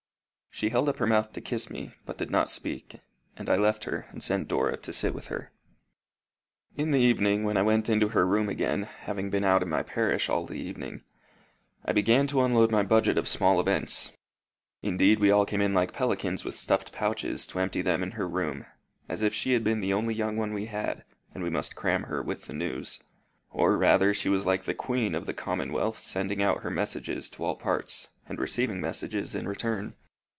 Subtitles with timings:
[0.53, 2.97] She held up her mouth to kiss me, but did not speak,
[3.37, 5.49] and I left her, and sent Dora to sit with her.
[6.75, 9.81] In the evening, when I went into her room again, having been out in my
[9.81, 11.01] parish all the morning,
[11.85, 14.11] I began to unload my budget of small events.
[14.83, 18.27] Indeed, we all came in like pelicans with stuffed pouches to empty them in her
[18.27, 18.65] room,
[19.09, 22.03] as if she had been the only young one we had, and we must cram
[22.03, 22.99] her with news.
[23.49, 27.45] Or, rather, she was like the queen of the commonwealth sending out her messages into
[27.45, 29.95] all parts, and receiving messages in return.